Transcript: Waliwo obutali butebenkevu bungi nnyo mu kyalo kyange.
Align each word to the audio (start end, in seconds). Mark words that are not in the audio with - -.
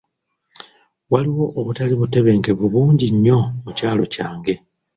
Waliwo 1.11 1.45
obutali 1.59 1.93
butebenkevu 1.99 2.65
bungi 2.73 3.07
nnyo 3.13 3.37
mu 3.63 3.71
kyalo 3.77 4.03
kyange. 4.13 4.55